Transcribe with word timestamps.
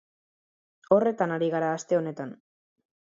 Horretan 0.97 1.35
ari 1.37 1.51
gara 1.57 1.69
aste 1.77 1.99
honetan. 1.99 2.33